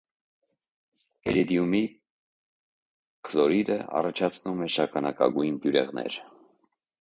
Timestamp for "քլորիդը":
3.29-3.77